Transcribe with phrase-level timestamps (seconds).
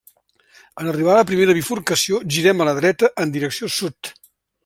[0.83, 4.13] En arribar a la primera bifurcació girem a la dreta, en direcció sud.